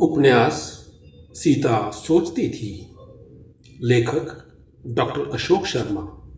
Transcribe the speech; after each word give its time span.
उपन्यास 0.00 0.86
सीता 1.32 1.90
सोचती 1.90 2.48
थी। 2.48 2.96
लेखक 3.82 4.56
डॉक्टर 4.86 5.30
अशोक 5.32 5.66
शर्मा। 5.66 6.30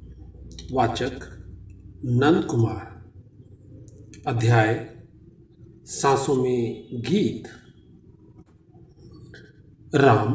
वाचक 0.72 1.21
नंद 2.04 2.44
कुमार। 2.44 3.12
अध्याय 4.26 4.90
सांसों 5.84 6.34
में 6.34 6.88
गीत। 6.92 7.44
राम 9.95 10.33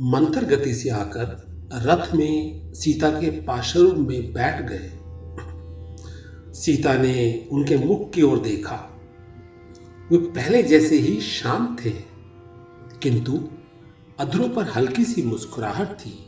मंथर 0.00 0.44
गति 0.44 0.74
से 0.74 0.90
आकर 0.90 1.46
रथ 1.72 2.14
में 2.14 2.72
सीता 2.74 3.10
के 3.10 3.30
पाशर 3.30 3.94
में 3.94 4.32
बैठ 4.32 4.62
गए। 4.62 4.90
सीता 6.54 6.94
ने 6.94 7.48
उनके 7.52 7.76
मुख 7.76 8.10
की 8.10 8.22
ओर 8.22 8.38
देखा। 8.38 9.00
वे 10.10 10.18
पहले 10.18 10.62
जैसे 10.62 10.96
ही 10.96 11.20
शांत 11.20 11.84
थे। 11.84 12.11
किंतु 13.02 13.48
अधरों 14.18 14.48
पर 14.48 14.68
हल्की 14.68 15.04
सी 15.04 15.22
मुस्कुराहट 15.22 15.94
थी। 15.96 16.26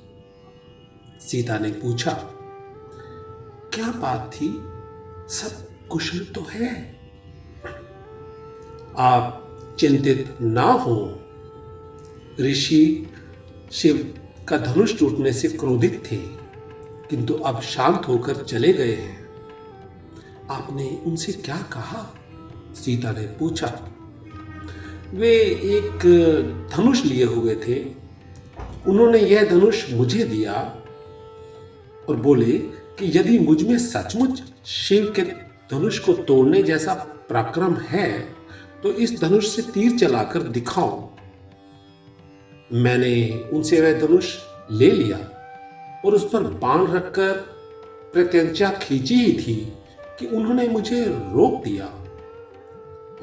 सीता 1.21 1.59
ने 1.59 1.71
पूछा, 1.71 2.13
क्या 3.75 3.91
बात 3.93 4.31
थी? 4.35 4.49
सब 5.29 5.89
कुशल 5.89 6.25
तो 6.25 6.47
है। 6.51 7.01
आप 8.99 9.77
चिंतित 9.79 10.37
ना 10.41 10.63
हो। 10.63 11.21
ऋषि 12.41 13.11
शिव 13.73 14.15
का 14.49 14.59
धनुष 14.59 14.99
टूटने 14.99 15.33
से 15.33 15.49
क्रोधित 15.49 16.03
थे, 16.13 16.17
किंतु 17.11 17.35
अब 17.35 17.61
शांत 17.61 18.09
होकर 18.09 18.37
चले 18.37 18.73
गए 18.73 18.95
हैं। 18.95 19.29
आपने 20.51 21.03
उनसे 21.07 21.33
क्या 21.33 21.59
कहा? 21.73 22.15
सीता 22.75 23.13
ने 23.13 23.27
पूछा 23.39 23.67
वे 25.15 25.31
एक 25.77 26.05
धनुष 26.73 27.05
लिए 27.05 27.25
हुए 27.25 27.55
थे। 27.57 27.75
उन्होंने 28.87 29.19
यह 29.19 29.45
धनुष 29.51 29.91
मुझे 29.93 30.25
दिया 30.25 30.53
और 32.09 32.17
बोले 32.17 32.53
कि 32.99 33.11
यदि 33.19 33.39
मुझमें 33.39 33.77
सचमुच 33.79 34.43
शिव 34.67 35.13
के 35.17 35.23
धनुष 35.71 35.99
को 35.99 36.13
तोड़ने 36.23 36.63
जैसा 36.63 36.95
पराक्रम 37.31 37.75
है 37.89 38.09
तो 38.83 38.93
इस 38.95 39.21
धनुष 39.21 39.49
से 39.49 39.63
तीर 39.73 39.99
चलाकर 39.99 40.43
दिखाओ। 40.51 41.09
मैंने 42.73 43.15
उनसे 43.53 43.81
वह 43.81 43.99
धनुष 44.01 44.35
ले 44.71 44.91
लिया 44.91 45.19
और 46.05 46.15
उस 46.15 46.25
पर 46.25 46.43
बाण 46.59 46.87
रखकर 46.87 47.33
प्रत्यंचा 48.13 48.71
खींची 48.83 49.15
ही 49.15 49.33
थी 49.33 49.57
कि 50.19 50.27
उन्होंने 50.27 50.67
मुझे 50.69 51.05
रोक 51.05 51.63
दिया। 51.65 51.87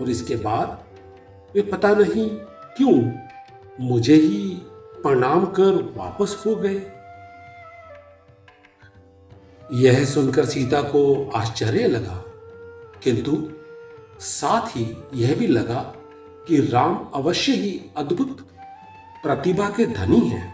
और 0.01 0.09
इसके 0.09 0.35
बाद 0.35 0.80
वे 1.55 1.61
पता 1.61 1.93
नहीं 1.93 2.29
क्यों 2.77 2.95
मुझे 3.79 4.15
ही 4.15 4.49
प्रणाम 5.03 5.45
कर 5.45 5.81
वापस 5.97 6.43
हो 6.45 6.55
गए। 6.55 6.81
यह 9.73 10.03
सुनकर 10.05 10.45
सीता 10.45 10.81
को 10.81 11.31
आश्चर्य 11.35 11.87
लगा, 11.87 12.23
किंतु 13.03 13.37
साथ 14.19 14.67
ही 14.67 14.85
यह 15.15 15.35
भी 15.35 15.47
लगा 15.47 15.81
कि 16.47 16.57
राम 16.67 16.95
अवश्य 17.15 17.53
ही 17.53 17.79
अद्भुत 17.97 18.41
प्रतिभा 19.23 19.69
के 19.69 19.85
धनी 19.85 20.19
हैं। 20.19 20.53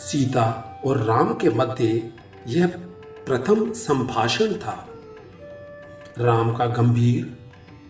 सीता 0.00 0.46
और 0.86 0.98
राम 0.98 1.34
के 1.34 1.50
मध्य 1.50 2.12
यह 2.46 2.66
प्रथम 3.26 3.70
संभाषण 3.72 4.54
था। 4.54 4.86
राम 6.18 6.54
का 6.56 6.66
गंभीर, 6.66 7.24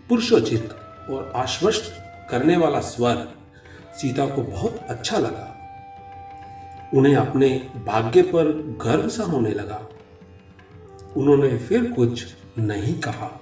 पुरुषोचित 0.08 0.77
और 1.10 1.32
आश्वस्त 1.36 2.04
करने 2.30 2.56
वाला 2.56 2.80
स्वर 2.80 3.28
सीता 3.94 4.26
को 4.26 4.42
बहुत 4.42 4.76
अच्छा 4.76 5.18
लगा। 5.18 5.54
उन्हें 6.94 7.16
अपने 7.16 7.70
भाग्य 7.86 8.22
पर 8.22 8.44
गर्व 8.82 9.08
सा 9.08 9.24
होने 9.24 9.50
लगा। 9.50 9.88
उन्होंने 11.16 11.58
फिर 11.58 11.92
कुछ 11.92 12.26
नहीं 12.58 13.00
कहा। 13.00 13.40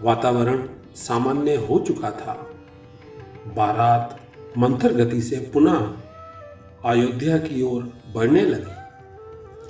वातावरण 0.00 0.68
सामान्य 0.94 1.54
हो 1.54 1.78
चुका 1.78 2.10
था। 2.10 2.50
बारात 3.54 4.20
मंथर 4.58 4.92
गति 4.92 5.22
से 5.22 5.36
पुनः 5.36 5.92
अयोध्या 6.84 7.38
की 7.38 7.62
ओर 7.62 7.92
बढ़ने 8.14 8.40
लगी। 8.40 8.78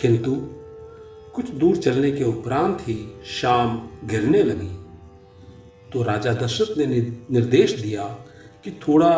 किंतु 0.01 0.37
कुछ 1.35 1.51
दूर 1.51 1.77
चलने 1.77 2.11
के 2.11 2.25
उपरांत 2.25 2.81
ही 2.81 3.21
शाम 3.25 3.89
गिरने 4.05 4.43
लगी। 4.43 4.78
तो 5.93 6.03
राजा 6.03 6.33
दशरथ 6.33 6.77
ने 6.79 6.87
निर्देश 7.31 7.73
दिया 7.81 8.05
कि 8.65 8.71
थोड़ा 8.89 9.17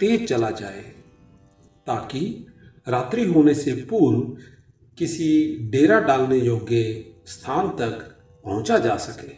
तेज 0.00 0.28
चला 0.28 0.50
जाए, 0.50 0.82
ताकि 1.86 2.46
रात्रि 2.88 3.24
होने 3.24 3.54
से 3.54 3.72
पूर्व 3.90 4.20
किसी 4.98 5.58
डेरा 5.70 6.00
डालने 6.00 6.36
योग्य 6.36 7.04
स्थान 7.26 7.68
तक 7.68 7.92
पहुँचा 8.44 8.78
जा 8.78 8.96
सके। 8.96 9.32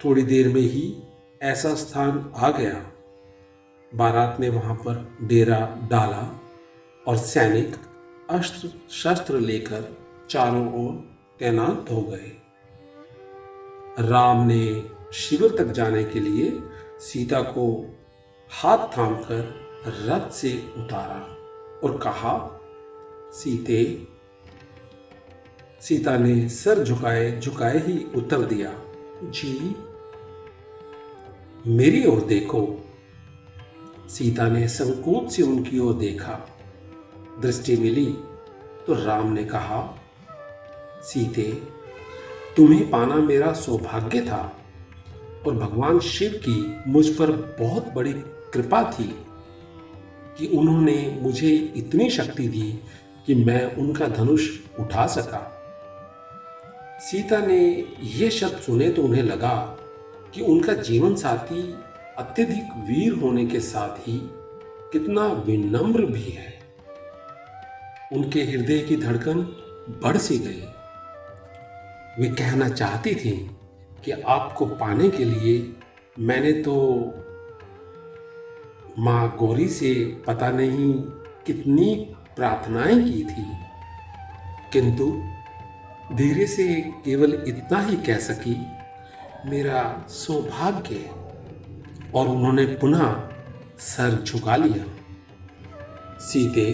थोड़ी 0.00 0.22
देर 0.22 0.48
में 0.48 0.60
ही 0.60 0.94
ऐसा 1.42 1.74
स्थान 1.74 2.32
आ 2.36 2.50
गया। 2.50 2.92
बारात 3.92 4.36
ने 4.40 4.48
वहाँ 4.48 4.74
पर 4.74 5.16
डेरा 5.22 5.88
डाला 5.90 6.40
और 7.06 7.16
सैनिक 7.16 7.76
अस्त्र 8.30 8.70
शस्त्र 8.90 9.40
लेकर 9.40 9.96
चारों 10.30 10.66
ओर 10.74 10.94
तैनात 11.38 11.86
हो 11.90 12.02
गए। 12.02 12.39
राम 13.98 14.46
ने 14.46 14.90
शिविर 15.12 15.56
तक 15.56 15.64
जाने 15.64 16.04
के 16.04 16.20
लिए 16.20 16.62
सीता 17.00 17.40
को 17.42 17.96
हाथ 18.50 18.86
थामकर 18.98 19.60
रथ 19.86 20.30
से 20.30 20.52
उतारा 20.76 21.36
और 21.84 21.98
कहा, 21.98 22.60
सीते, 23.32 24.06
सीता 25.80 26.16
ने 26.18 26.48
सर 26.48 26.84
झुकाए 26.84 27.40
झुकाए 27.40 27.78
ही 27.78 28.06
उत्तर 28.14 28.38
दिया, 28.38 28.72
जी, 29.22 29.76
मेरी 31.66 32.06
ओर 32.06 32.20
देखो। 32.20 32.86
सीता 34.08 34.48
ने 34.48 34.68
संकोच 34.68 35.30
से 35.32 35.42
उनकी 35.42 35.78
ओर 35.78 35.94
देखा। 35.94 36.38
दृष्टि 37.40 37.76
मिली 37.76 38.06
तो 38.86 39.04
राम 39.04 39.32
ने 39.32 39.44
कहा, 39.44 39.98
सीते 41.02 41.62
तुम्हें 42.56 42.90
पाना 42.90 43.14
मेरा 43.14 43.52
सौभाग्य 43.52 44.20
था। 44.20 44.56
और 45.46 45.54
भगवान 45.54 45.98
शिव 46.00 46.40
की 46.48 46.90
मुझ 46.90 47.08
पर 47.08 47.30
बहुत 47.60 47.92
बड़ी 47.94 48.12
कृपा 48.52 48.82
थी 48.92 49.14
कि 50.38 50.46
उन्होंने 50.46 51.18
मुझे 51.22 51.50
इतनी 51.76 52.10
शक्ति 52.10 52.48
दी 52.48 52.80
कि 53.26 53.34
मैं 53.34 53.76
उनका 53.76 54.06
धनुष 54.06 54.48
उठा 54.80 55.06
सका। 55.06 55.56
सीता 57.00 57.38
ने 57.38 57.86
ये 58.02 58.30
शब्द 58.30 58.58
सुने 58.58 58.90
तो 58.90 59.02
उन्हें 59.02 59.22
लगा 59.22 59.76
कि 60.34 60.40
उनका 60.40 60.72
जीवन 60.72 61.14
साथी 61.14 61.62
अत्यधिक 62.18 62.76
वीर 62.76 63.12
होने 63.12 63.46
के 63.46 63.60
साथ 63.60 64.08
ही 64.08 64.20
कितना 64.92 65.26
विनम्र 65.26 66.06
भी 66.06 66.30
है। 66.30 66.52
उनके 68.12 68.42
हृदय 68.42 68.78
की 68.78 68.96
धड़कन 68.96 69.40
बढ़ 70.02 70.16
सी 70.16 70.38
गई। 70.38 70.62
वे 72.18 72.28
कहना 72.28 72.68
चाहती 72.68 73.14
थी 73.14 73.32
कि 74.04 74.10
आपको 74.10 74.66
पाने 74.66 75.08
के 75.08 75.24
लिए 75.24 75.72
मैंने 76.18 76.52
तो 76.52 76.76
माँ 78.98 79.36
गौरी 79.38 79.68
से 79.68 79.92
पता 80.26 80.50
नहीं 80.50 80.92
कितनी 81.46 81.94
प्रार्थनाएँ 82.36 82.98
की 83.02 83.24
थी, 83.24 83.44
किंतु 84.72 85.06
धीरे 86.16 86.46
से 86.46 86.66
केवल 87.04 87.32
इतना 87.48 87.80
ही 87.80 87.96
कह 87.96 88.18
सकी, 88.18 88.56
मेरा 89.46 89.82
सौभाग्य 90.08 91.10
और 92.14 92.28
उन्होंने 92.28 92.64
पुनः 92.64 93.14
सर 93.78 94.22
झुका 94.24 94.56
लिया। 94.56 94.84
सीते, 96.20 96.70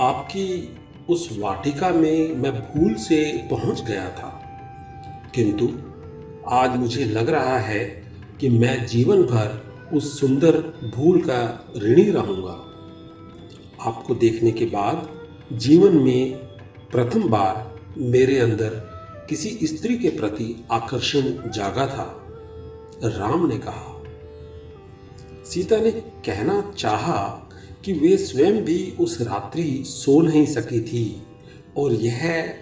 आपकी 0.00 0.78
उस 1.08 1.28
वाटिका 1.40 1.90
में 1.90 2.34
मैं 2.34 2.52
भूल 2.52 2.94
से 2.94 3.20
पहुँच 3.50 3.84
गया 3.84 4.08
था। 4.10 4.30
किंतु 5.34 5.68
आज 6.48 6.76
मुझे 6.76 7.04
लग 7.04 7.28
रहा 7.28 7.58
है 7.58 7.84
कि 8.40 8.48
मैं 8.48 8.86
जीवन 8.86 9.22
भर 9.22 9.74
उस 9.92 10.20
सुंदर 10.20 10.58
भूल 10.96 11.20
का 11.20 11.72
ऋणी 11.78 12.10
रहूँगा। 12.10 12.70
आपको 13.80 14.14
देखने 14.14 14.50
के 14.50 14.64
बाद 14.64 15.08
जीवन 15.52 15.96
में 15.96 16.34
प्रथम 16.92 17.28
बार 17.28 17.80
मेरे 17.98 18.38
अंदर 18.38 18.68
किसी 19.28 19.66
स्त्री 19.66 19.98
के 19.98 20.08
प्रति 20.08 20.64
आकर्षण 20.70 21.50
जागा 21.50 21.86
था, 21.86 22.26
राम 23.04 23.46
ने 23.46 23.58
कहा। 23.58 24.04
सीता 25.44 25.76
ने 25.76 25.90
कहना 25.90 26.72
चाहा 26.78 27.50
कि 27.84 27.92
वे 27.92 28.16
स्वयं 28.16 28.64
भी 28.64 28.96
उस 29.00 29.20
रात्रि 29.20 29.82
सो 29.86 30.20
नहीं 30.20 30.46
सकी 30.46 30.80
थी 30.80 31.22
और 31.76 31.92
यह 31.92 32.54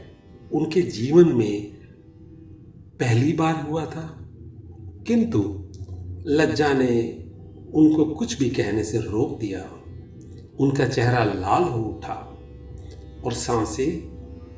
उनके 0.52 0.82
जीवन 0.82 1.28
में 1.28 1.81
पहली 3.02 3.32
बार 3.32 3.54
हुआ 3.70 3.84
था, 3.86 4.02
किंतु 5.06 5.38
लज्जा 6.26 6.72
ने 6.72 7.18
उनको 7.74 8.04
कुछ 8.04 8.38
भी 8.38 8.50
कहने 8.50 8.84
से 8.84 8.98
रोक 8.98 9.38
दिया। 9.38 9.62
उनका 10.60 10.86
चेहरा 10.88 11.24
लाल 11.24 11.64
हो 11.64 11.82
उठा 11.82 12.14
और 13.24 13.32
साँसें 13.32 13.90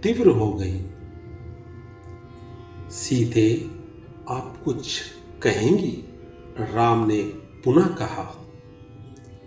तीव्र 0.00 0.28
हो 0.28 0.52
गई। 0.52 0.80
सीते 2.90 3.70
आप 4.28 4.60
कुछ 4.64 5.00
कहेंगी? 5.42 6.04
राम 6.60 7.06
ने 7.06 7.22
पुनः 7.64 7.86
कहा। 7.86 8.24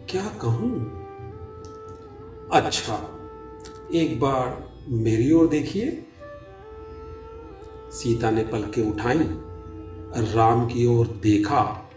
क्या 0.10 0.28
कहूँ? 0.42 0.72
अच्छा 2.54 3.00
एक 3.94 4.20
बार 4.20 4.72
मेरी 4.90 5.32
ओर 5.32 5.48
देखिए। 5.48 6.07
सीता 7.98 8.32
ने 8.32 8.44
पलके 8.44 8.90
उठाई, 8.92 9.20
राम 10.36 10.66
की 10.66 10.86
ओर 10.86 11.08
देखा। 11.08 11.90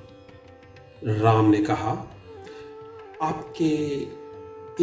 राम 1.05 1.51
ने 1.51 1.59
कहा, 1.59 2.07
आपके 3.23 3.75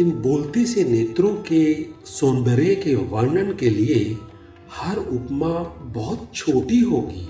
इन 0.02 0.10
बोलते 0.10 0.64
से 0.64 0.84
नेत्रों 0.84 1.34
के, 1.36 1.86
सौंदर्य 2.04 2.74
के 2.74 2.94
वर्णन 2.94 3.54
के 3.54 3.70
लिए 3.70 4.18
हर 4.72 4.96
उपमा 4.96 5.52
बहुत 5.92 6.30
छोटी 6.34 6.80
होगी। 6.80 7.28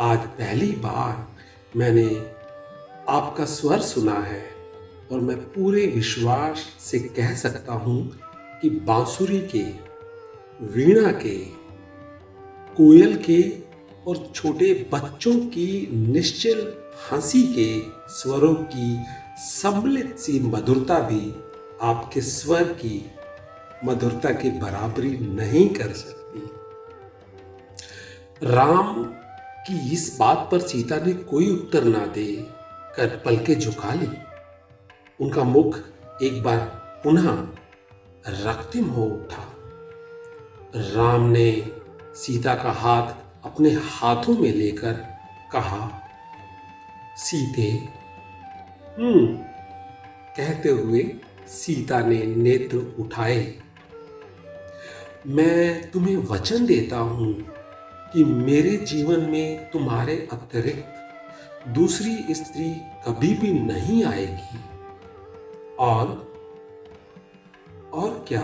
आज 0.00 0.18
पहली 0.18 0.70
बार 0.72 1.26
मैंने 1.76 2.06
आपका 3.08 3.44
स्वर 3.44 3.80
सुना 3.80 4.18
है 4.20 4.42
और 5.12 5.20
मैं 5.20 5.36
पूरे 5.36 5.86
विश्वास 5.86 6.58
से 6.80 6.98
कह 6.98 7.34
सकता 7.34 7.72
हूँ 7.72 8.20
कि 8.62 8.70
बांसुरी 8.70 9.38
के, 9.38 9.64
वीणा 10.64 11.12
के 11.12 11.57
कोयल 12.80 13.16
के 13.16 13.62
और 14.06 14.32
छोटे 14.34 14.88
बच्चों 14.92 15.34
की 15.34 15.88
निश्चल 15.92 16.72
हँसी 17.10 17.42
के 17.42 17.80
स्वरों 18.08 18.54
की 18.54 18.98
सम्मिलित 19.38 20.18
सी 20.18 20.40
मधुरता 20.40 20.98
भी 20.98 21.34
आपके 21.82 22.20
स्वर 22.20 22.64
की 22.64 23.10
मधुरता 23.84 24.30
की 24.30 24.50
बराबरी 24.50 25.10
नहीं 25.10 25.68
कर 25.68 25.92
सकती। 25.92 26.50
राम 28.46 29.04
की 29.66 29.92
इस 29.92 30.16
बात 30.20 30.48
पर 30.52 30.58
सीता 30.58 30.96
ने 30.96 31.12
कोई 31.12 31.50
उत्तर 31.50 31.84
ना 31.84 32.06
दे, 32.06 32.46
कर 32.96 33.22
पलके 33.24 33.54
झुका 33.54 33.94
ली। 33.94 34.08
उनका 35.20 35.44
मुख 35.44 35.78
एक 36.22 36.42
बार 36.42 36.58
पुनः 37.04 37.48
रक्तिम 38.28 38.84
हो 38.84 39.04
उठा। 39.04 39.52
राम 40.76 41.22
ने 41.22 41.77
सीता 42.18 42.54
का 42.54 42.70
हाथ 42.72 43.12
अपने 43.44 43.70
हाथों 43.70 44.34
में 44.34 44.52
लेकर 44.52 44.92
कहा, 45.52 45.90
सीते 47.16 47.70
हम्म 48.98 49.26
कहते 50.36 50.68
हुए 50.68 51.02
सीता 51.48 52.00
ने 52.00 52.22
नेत्र 52.26 52.76
उठाए। 52.98 53.54
मैं 55.26 55.90
तुम्हें 55.90 56.16
वचन 56.16 56.66
देता 56.66 56.98
हूँ 56.98 57.32
कि 58.12 58.24
मेरे 58.24 58.76
जीवन 58.76 59.20
में 59.20 59.70
तुम्हारे 59.70 60.16
अतिरिक्त 60.32 61.68
दूसरी 61.68 62.34
स्त्री 62.34 62.70
कभी 63.06 63.34
भी 63.34 63.52
नहीं 63.52 64.04
आएगी। 64.04 64.60
और 65.78 66.06
और 67.92 68.24
क्या? 68.28 68.42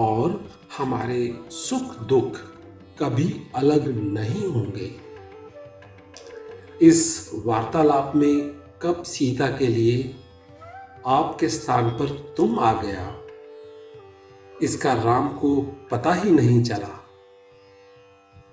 और 0.00 0.50
हमारे 0.78 1.38
सुख 1.50 1.98
दुख 1.98 2.36
कभी 3.00 3.42
अलग 3.54 3.88
नहीं 4.12 4.46
होंगे। 4.46 4.90
इस 6.82 7.30
वार्तालाप 7.46 8.12
में 8.16 8.40
कब 8.82 9.02
सीता 9.02 9.46
के 9.56 9.66
लिए 9.66 10.14
आपके 11.06 11.48
स्थान 11.48 11.90
पर 11.90 12.34
तुम 12.36 12.58
आ 12.58 12.72
गया, 12.82 13.14
इसका 14.62 14.92
राम 14.92 15.28
को 15.28 15.60
पता 15.90 16.14
ही 16.14 16.30
नहीं 16.30 16.62
चला। 16.62 16.96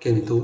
किंतु 0.04 0.40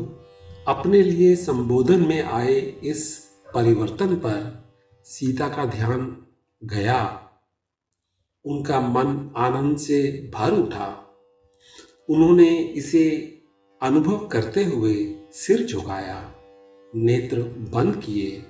अपने 0.67 1.01
लिए 1.01 1.35
संबोधन 1.35 2.07
में 2.07 2.23
आए 2.23 2.59
इस 2.83 3.29
परिवर्तन 3.53 4.15
पर 4.15 4.63
सीता 5.05 5.47
का 5.47 5.65
ध्यान 5.65 6.17
गया। 6.63 7.22
उनका 8.45 8.79
मन 8.79 9.33
आनंद 9.37 9.77
से 9.77 10.31
भर 10.33 10.51
उठा। 10.51 10.87
उन्होंने 12.09 12.49
इसे 12.77 13.09
अनुभव 13.81 14.27
करते 14.27 14.63
हुए 14.63 14.95
सिर 15.31 15.65
झुकाया, 15.65 16.35
नेत्र 16.95 17.41
बंद 17.73 17.95
किए 17.95 18.43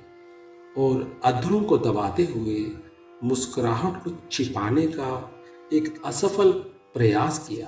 और 0.77 1.21
अधरों 1.25 1.61
को 1.61 1.77
दबाते 1.77 2.23
हुए 2.25 2.65
मुस्कुराहट 3.23 4.03
को 4.03 4.11
छिपाने 4.31 4.87
का 4.87 5.11
एक 5.73 6.01
असफल 6.05 6.51
प्रयास 6.93 7.47
किया। 7.49 7.67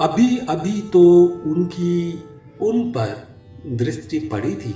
अभी 0.00 0.36
अभी 0.38 0.80
तो 0.82 1.02
उनकी 1.50 2.12
उन 2.62 2.90
पर 2.90 3.28
दृष्टि 3.66 4.18
पड़ी 4.18 4.54
थी। 4.54 4.74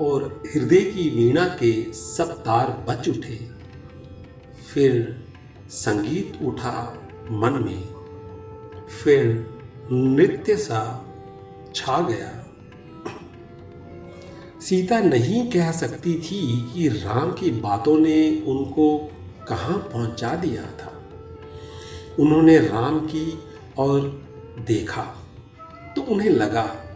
और 0.00 0.42
हृदय 0.54 0.80
की 0.80 1.10
वीणा 1.10 1.44
के 1.44 1.92
सब 1.92 2.32
तार 2.38 2.84
बच 2.88 3.08
उठे। 3.08 3.48
फिर 4.74 5.24
संगीत 5.68 6.38
उठा 6.42 7.08
मन 7.30 7.52
में। 7.52 7.82
फिर 9.04 9.50
नृत्य 9.92 10.56
सा 10.56 11.04
छा 11.74 12.00
गया। 12.00 12.44
सीता 14.60 15.00
नहीं 15.00 15.50
कह 15.50 15.72
सकती 15.72 16.14
थी 16.14 16.70
कि 16.74 16.88
राम 16.88 17.32
की 17.32 17.50
बातों 17.50 17.98
ने 17.98 18.40
उनको 18.40 19.10
कहाँ 19.48 19.78
पहुँचा 19.78 20.34
दिया 20.34 20.62
था। 20.62 20.92
उन्होंने 22.20 22.58
राम 22.58 23.00
की 23.00 23.38
और 23.78 24.26
देखा 24.58 25.02
तो 25.96 26.02
उन्हें 26.02 26.30
लगा 26.30 26.87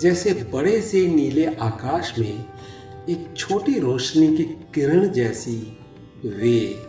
जैसे 0.00 0.32
बड़े 0.52 0.80
से 0.80 1.06
नीले 1.06 1.46
आकाश 1.46 2.18
में 2.18 2.44
एक 3.08 3.34
छोटी 3.36 3.78
रोशनी 3.78 4.36
की 4.36 4.44
किरण 4.44 5.08
जैसी 5.08 5.78
वे 6.24 6.84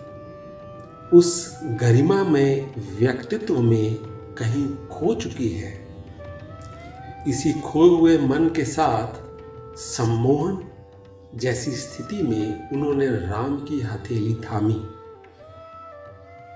उस 1.18 1.58
गरिमा 1.64 2.24
में 2.24 2.74
व्यक्तित्व 2.98 3.60
में 3.62 3.96
कहीं 4.38 4.88
खो 4.88 5.16
चुकी 5.16 5.50
है। 5.50 5.88
इसी 7.28 7.54
खोए 7.54 7.90
हुए 7.90 8.18
मन 8.18 8.50
के 8.50 8.66
साथ 8.66 9.22
सम्मोहन 9.78 10.64
जैसी 11.36 11.72
स्थिति 11.72 12.24
में 12.24 12.70
उन्होंने 12.70 13.08
राम 13.08 13.58
की 13.60 13.82
हथेली 13.82 14.34
थामी। 14.36 14.82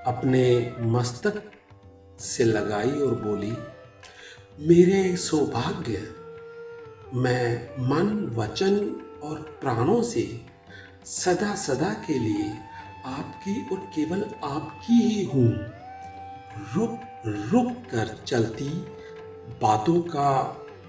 अपने 0.07 0.73
मस्तक 0.79 1.41
से 2.19 2.43
लगाई 2.43 2.91
और 2.91 3.15
बोली, 3.15 3.53
मेरे 4.59 5.17
सौभाग्य 5.17 6.16
मैं 7.15 7.69
मन, 7.79 8.35
वचन 8.35 9.01
और 9.23 9.57
प्राणों 9.61 10.03
से 10.03 10.41
सदा 11.05 11.55
सदा 11.55 11.89
के 11.89 12.19
लिए 12.19 12.53
आपकी 13.05 13.69
और 13.71 13.77
केवल 13.77 14.25
आपकी 14.43 14.93
ही 14.93 15.23
हूँ। 15.25 15.49
रुक 16.75 16.99
रुक 17.25 17.71
कर 17.71 18.23
चलती 18.27 18.69
बातों 19.61 20.01
का 20.01 20.41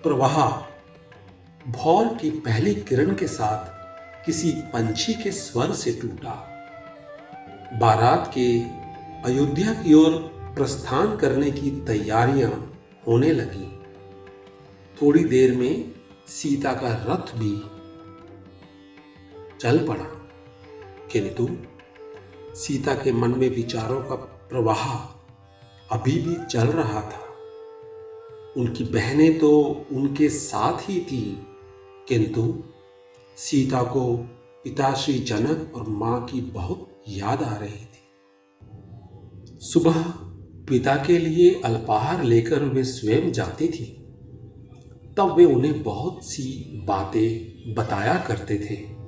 प्रवाह। 0.03 0.51
भौर 1.71 2.15
की 2.15 2.31
पहली 2.31 2.75
किरण 2.75 3.15
के 3.15 3.27
साथ 3.27 3.79
किसी 4.27 4.53
पंछी 4.53 5.15
के 5.15 5.33
स्वर 5.33 5.73
से 5.73 5.93
टूटा। 5.93 6.45
बारात 7.79 8.33
के 8.39 8.61
अयोध्या 9.25 9.73
की 9.73 9.95
ओर 9.95 10.13
प्रस्थान 10.57 11.17
करने 11.17 11.51
की 11.51 11.71
तैयारियाँ 11.71 12.81
होने 13.07 13.33
लगी। 13.33 13.81
थोड़ी 15.03 15.25
देर 15.25 15.57
में 15.57 15.98
सीता 16.29 16.73
का 16.73 16.89
रथ 16.89 17.39
भी 17.39 17.63
चल 19.61 19.87
पड़ा। 19.87 20.05
किंतु 21.13 21.49
सीता 22.55 22.95
के 22.95 23.13
मन 23.13 23.39
में 23.39 23.49
विचारों 23.49 24.03
का 24.03 24.15
प्रवाह 24.51 24.99
अभी 25.93 26.13
भी 26.13 26.47
चल 26.47 26.67
रहा 26.67 27.01
था। 27.01 27.25
उनकी 28.57 28.85
बहनें 28.85 29.39
तो 29.39 29.61
उनके 29.93 30.29
साथ 30.29 30.91
ही 30.91 31.01
थी, 31.01 31.47
किंतु 32.09 32.65
सीता 33.37 33.83
को 33.83 34.17
पिता 34.65 34.95
श्री 34.95 35.19
जनक 35.19 35.73
और 35.75 35.89
माँ 35.89 36.25
की 36.25 36.41
बहुत 36.41 37.03
याद 37.09 37.43
आ 37.43 37.57
रही 37.57 37.85
थी। 37.85 38.09
सुबह 39.61 40.03
पिता 40.69 40.97
के 40.97 41.19
लिए 41.19 41.61
अल्पाहार 41.65 42.23
लेकर 42.23 42.65
वे 42.65 42.85
स्वयं 42.85 43.33
जाती 43.33 43.69
थी। 43.69 43.98
तब 45.19 45.35
वे 45.37 45.45
उन्हें 45.45 45.83
बहुत 45.83 46.21
सी 46.23 46.73
बातें 46.85 47.49
बताया 47.75 48.25
करते 48.29 48.55
थे। 48.55 48.99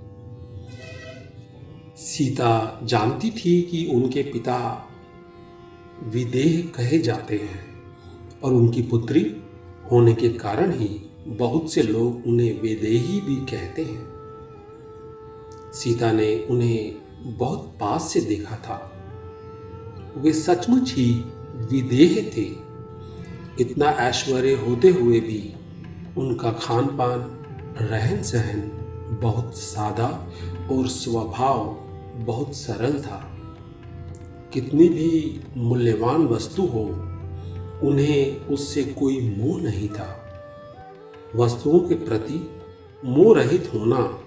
सीता 1.96 2.80
जानती 2.84 3.30
थी 3.30 3.62
कि 3.62 3.90
उनके 3.94 4.22
पिता 4.22 4.88
विदेह 6.04 6.62
कहे 6.76 6.98
जाते 6.98 7.36
हैं 7.36 7.82
और 8.44 8.52
उनकी 8.52 8.82
पुत्री 8.82 9.36
होने 9.92 10.14
के 10.14 10.28
कारण 10.28 10.72
ही 10.72 11.10
बहुत 11.26 11.72
से 11.72 11.82
लोग 11.82 12.26
उन्हें 12.26 12.60
विदेही 12.60 13.20
भी 13.20 13.36
कहते 13.36 13.82
हैं। 13.82 14.10
सीता 15.72 16.12
ने 16.12 16.46
उन्हें 16.50 16.94
बहुत 17.38 17.76
पास 17.80 18.12
से 18.12 18.20
देखा 18.20 18.56
था। 18.56 18.92
वे 20.16 20.32
सचमुच 20.32 20.92
ही 20.92 21.12
विदेह 21.56 22.32
थे। 22.36 22.70
इतना 23.62 23.86
ऐश्वर्य 23.86 24.52
होते 24.52 24.88
हुए 24.88 25.20
भी 25.20 25.54
उनका 26.18 26.52
खान 26.52 26.86
पान 26.86 27.20
रहन 27.80 28.22
सहन 28.22 28.60
बहुत 29.22 29.54
सादा 29.54 30.30
और 30.72 30.88
स्वभाव 30.88 31.64
बहुत 32.16 32.54
सरल 32.54 33.02
था। 33.02 33.30
कितनी 34.52 34.88
भी 34.88 35.40
मूल्यवान 35.56 36.26
वस्तु 36.26 36.62
हो, 36.62 36.84
उन्हें 37.88 38.36
उससे 38.36 38.84
कोई 38.84 39.36
मोह 39.36 39.60
नहीं 39.60 39.88
था। 39.88 40.26
वस्तुओं 41.36 41.80
के 41.80 41.94
प्रति 41.94 42.50
मोह 43.04 43.38
रहित 43.38 43.70
होना 43.74 44.20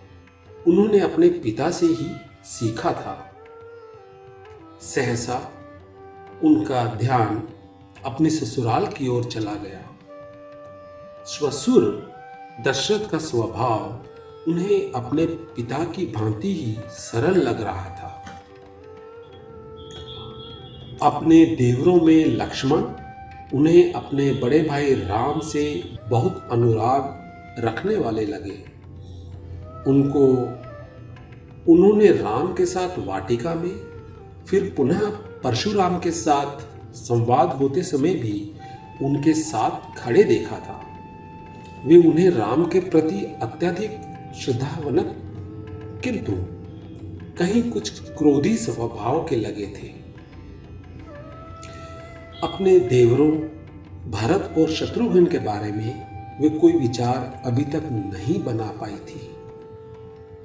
उन्होंने 0.67 0.99
अपने 0.99 1.29
पिता 1.29 1.71
से 1.71 1.85
ही 1.85 2.15
सीखा 2.43 2.91
था। 2.91 3.35
सहसा 4.81 5.51
उनका 6.43 6.85
ध्यान 6.85 7.47
अपने 8.05 8.29
ससुराल 8.29 8.87
की 8.87 9.07
ओर 9.07 9.23
चला 9.23 9.53
गया। 9.53 9.92
स्वसुर, 11.25 12.11
दशरथ 12.67 13.09
का 13.09 13.17
स्वभाव 13.17 14.05
उन्हें 14.47 14.91
अपने 14.91 15.25
पिता 15.25 15.83
की 15.83 16.05
भांति 16.05 16.53
ही 16.53 16.77
सरल 16.89 17.35
लग 17.41 17.61
रहा 17.61 17.89
था। 17.89 18.23
अपने 21.01 21.45
देवरों 21.45 22.01
में 22.01 22.25
लक्ष्मण 22.25 22.83
उन्हें 23.53 23.93
अपने 23.93 24.31
बड़े 24.33 24.63
भाई 24.63 24.93
राम 24.93 25.39
से 25.39 25.83
बहुत 26.09 26.49
अनुराग 26.51 27.23
रखने 27.65 27.95
वाले 27.95 28.25
लगे। 28.25 28.65
उनको, 29.87 30.27
उन्होंने 31.73 32.07
राम 32.07 32.53
के 32.53 32.65
साथ 32.65 32.99
वाटिका 32.99 33.55
में, 33.55 33.81
फिर 34.47 34.73
पुनः 34.77 35.09
परशुराम 35.43 35.99
के 35.99 36.11
साथ 36.11 36.61
संवाद 36.95 37.49
होते 37.49 37.83
समय 37.83 38.13
भी 38.13 38.51
उनके 39.01 39.33
साथ 39.33 39.99
खड़े 39.99 40.23
देखा 40.23 40.55
था। 40.55 40.89
वे 41.85 41.97
उन्हें 41.97 42.29
राम 42.29 42.65
के 42.65 42.79
प्रति 42.79 43.25
अत्यधिक 43.41 43.91
श्रद्धावनत 44.35 45.15
किंतु 46.03 46.33
कहीं 47.39 47.71
कुछ 47.71 47.99
क्रोधी 47.99 48.57
स्वभाव 48.57 49.27
के 49.27 49.35
लगे 49.35 49.67
थे। 49.67 49.87
अपने 52.43 52.79
देवरों, 52.79 53.31
भरत 54.11 54.55
और 54.57 54.69
शत्रुघ्न 54.69 55.25
के 55.25 55.39
बारे 55.39 55.71
में 55.71 56.13
वे 56.41 56.49
कोई 56.49 56.73
विचार 56.73 57.41
अभी 57.45 57.63
तक 57.63 57.83
नहीं 57.91 58.43
बना 58.43 58.67
पाई 58.81 58.95
थी 58.95 59.27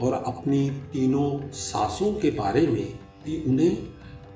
और 0.03 0.13
अपनी 0.13 0.71
तीनों 0.71 1.51
सासों 1.51 2.13
के 2.13 2.31
बारे 2.31 2.67
में 2.67 2.99
भी 3.25 3.43
उन्हें 3.47 3.79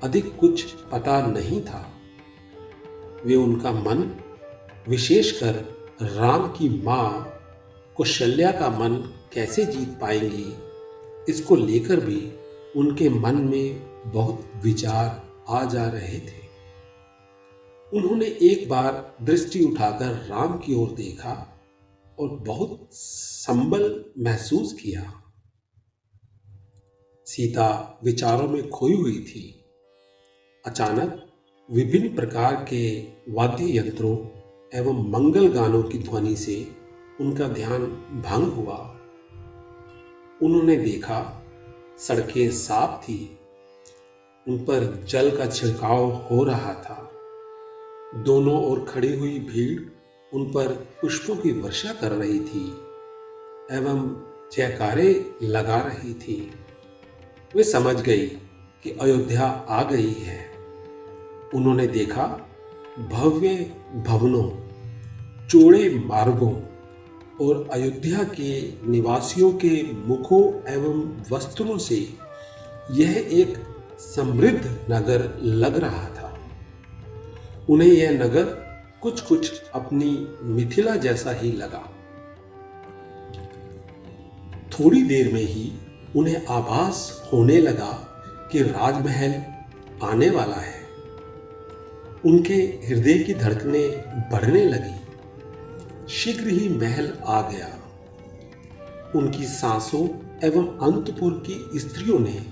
अधिक 0.02 0.37
कुछ 0.37 0.62
पता 0.92 1.26
नहीं 1.26 1.61
था। 1.61 1.87
वे 3.26 3.35
उनका 3.35 3.73
मन 3.73 4.11
विशेषकर 4.88 5.82
राम 6.02 6.47
की 6.49 6.68
माँ 6.82 7.38
कौशल्या 7.97 8.50
का 8.52 8.68
मन 8.68 8.94
कैसे 9.32 9.64
जीत 9.64 9.88
पाएँगी, 10.00 10.54
इसको 11.32 11.56
लेकर 11.56 12.00
भी 12.00 12.32
उनके 12.76 13.09
मन 13.09 13.35
में 13.35 13.80
बहुत 14.12 14.52
विचार 14.64 15.23
आ 15.49 15.64
जा 15.64 15.87
रहे 15.87 16.18
थे। 16.18 16.40
उन्होंने 17.92 18.26
एक 18.42 18.68
बार 18.68 19.16
दृष्टि 19.23 19.64
उठाकर 19.64 20.14
राम 20.30 20.59
की 20.59 20.75
ओर 20.75 20.90
देखा 20.90 21.61
और 22.18 22.28
बहुत 22.28 22.88
संबल 22.92 24.04
महसूस 24.18 24.73
किया। 24.73 25.12
सीता 27.26 28.00
विचारों 28.04 28.49
में 28.49 28.68
खोई 28.71 28.94
हुई 28.94 29.18
थी। 29.18 29.64
अचानक 30.66 31.28
विभिन्न 31.71 32.14
प्रकार 32.14 32.54
के 32.54 33.00
वाद्य 33.28 33.78
यंत्रों 33.78 34.16
एवं 34.75 35.11
मंगल 35.11 35.49
गानों 35.49 35.83
की 35.83 35.99
ध्वनि 35.99 36.37
से 36.37 36.73
उनका 37.21 37.49
ध्यान 37.49 37.85
भंग 38.26 38.52
हुआ। 38.52 38.97
उन्होंने 40.43 40.76
देखा, 40.76 41.47
सड़कें 41.99 42.50
साफ़ 42.50 43.05
थी। 43.05 43.38
उन 44.49 44.59
पर 44.59 45.05
जल 45.09 45.37
का 45.37 45.47
छिड़काव 45.47 46.12
हो 46.12 46.45
रहा 46.45 46.75
था। 46.75 47.12
दोनों 48.14 48.64
ओर 48.64 48.81
खड़ी 48.81 49.19
हुई 49.19 49.38
भीड़ 49.38 49.81
उन 50.37 50.52
पर 50.52 50.69
पुष्पों 50.73 51.37
की 51.37 51.52
वर्षा 51.52 51.93
कर 51.93 52.12
रही 52.12 52.41
थी 52.41 52.67
एवं 53.76 54.26
जयकारे 54.52 55.35
लगा 55.43 55.79
रही 55.79 56.14
थी। 56.14 56.52
वे 57.57 57.64
समझ 57.64 58.02
गई 58.02 58.26
कि 58.83 58.99
अयोध्या 59.00 59.67
आ 59.69 59.83
गई 59.83 60.12
है। 60.12 60.50
उन्होंने 61.55 61.87
देखा, 61.87 62.49
भव्य 62.99 63.76
भवनों 64.07 64.62
चौड़े 65.52 66.02
मार्गों 66.06 66.52
और 67.47 67.68
अयोध्या 67.73 68.23
के 68.23 68.73
निवासियों 68.90 69.52
के 69.52 69.92
मुखों 69.92 70.73
एवं 70.73 71.23
वस्त्रों 71.32 71.78
से 71.78 72.09
यह 72.90 73.28
एक 73.30 73.59
समृद्ध 73.99 74.78
नगर 74.90 75.38
लग 75.42 75.78
रहा 75.78 76.04
था। 76.04 76.38
उन्हें 77.71 77.88
यह 77.88 78.11
नगर 78.11 78.44
कुछ 79.02 79.21
कुछ 79.21 79.62
अपनी 79.75 80.28
मिथिला 80.42 80.97
जैसा 80.97 81.32
ही 81.32 81.52
लगा। 81.52 81.92
थोड़ी 84.71 85.02
देर 85.02 85.32
में 85.32 85.44
ही 85.44 85.73
उन्हें 86.16 86.47
आभास 86.47 87.30
होने 87.32 87.59
लगा 87.59 88.09
कि 88.52 88.62
राजमहल 88.62 89.42
आने 90.02 90.30
वाला 90.30 90.56
है। 90.56 90.82
उनके 92.25 92.54
हृदय 92.54 93.18
की 93.18 93.35
धड़कनें 93.35 93.90
बढ़ने 94.32 94.64
लगी। 94.64 95.01
शीघ्र 96.12 96.49
ही 96.49 96.69
महल 96.69 97.12
आ 97.26 97.40
गया। 97.50 97.69
उनकी 99.14 99.45
सांसों 99.45 100.07
एवं 100.45 100.66
अंतपुर 100.78 101.33
की 101.47 101.78
स्त्रियों 101.78 102.19
ने 102.19 102.45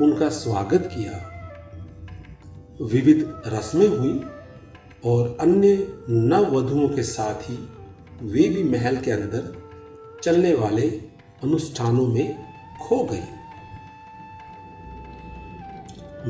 उनका 0.00 0.28
स्वागत 0.28 0.88
किया। 0.92 1.12
विविध 2.82 3.42
रस्में 3.46 3.86
हुई 3.88 4.20
और 5.04 5.36
अन्य 5.40 5.94
नववधुओं 6.10 6.88
के 6.88 7.02
साथ 7.02 7.42
ही 7.42 7.56
वे 8.22 8.48
भी 8.48 8.62
महल 8.62 8.96
के 8.96 9.10
अंदर 9.10 9.52
चलने 10.22 10.54
वाले 10.54 10.88
अनुष्ठानों 11.44 12.06
में 12.06 12.44
खो 12.82 13.02
गई। 13.04 13.24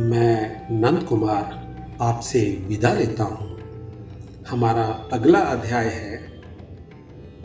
मैं 0.00 0.66
नंद 0.80 1.02
कुमार 1.02 1.44
आपसे 2.00 2.64
विदा 2.66 2.92
लेता 2.94 3.24
हूँ। 3.24 3.54
हमारा 4.48 4.86
अगला 5.12 5.38
अध्याय 5.38 5.88
है 5.88 6.13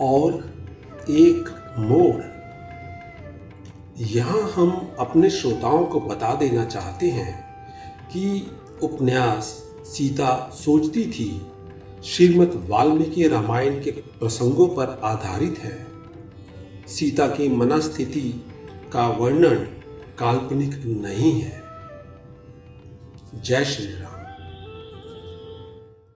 और 0.01 0.33
एक 1.09 1.55
मोड़ 1.79 2.39
यहाँ 3.97 4.41
हम 4.41 4.95
अपने 4.99 5.29
श्रोताओं 5.29 5.85
को 5.85 5.99
बता 5.99 6.33
देना 6.35 6.65
चाहते 6.65 7.09
हैं 7.09 7.43
कि 8.07 8.51
उपन्यास 8.83 9.43
सीता 9.83 10.49
सोचती 10.53 11.05
थी 11.05 11.47
श्रीमद 12.03 12.65
वाल्मीकि 12.69 13.27
रामायण 13.27 13.83
के 13.83 13.91
प्रसंगों 13.91 14.67
पर 14.67 15.01
आधारित 15.03 15.59
है। 15.59 15.87
सीता 16.87 17.27
की 17.27 17.49
मनस्थिति 17.49 18.45
का 18.93 19.07
वर्णन 19.07 19.55
काल्पनिक 20.17 20.85
नहीं 20.85 21.41
है। 21.41 21.63
जय 23.35 23.65
श्री 23.65 23.85
राम। 23.85 24.08